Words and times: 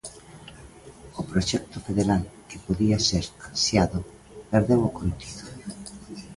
O 1.19 1.23
proxecto 1.31 1.77
federal, 1.87 2.23
que 2.49 2.63
podía 2.67 2.97
ser 3.09 3.25
ansiado, 3.49 3.99
perdeu 4.51 4.81
o 4.89 4.95
contido. 4.99 5.43